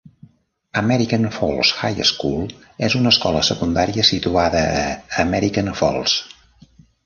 American 0.79 1.27
Falls 1.35 1.73
High 1.81 2.01
School 2.11 2.49
és 2.89 2.97
una 3.01 3.13
escola 3.17 3.45
secundària 3.53 4.09
situada 4.13 4.65
a 4.89 4.99
American 5.29 5.73
Falls. 5.83 6.19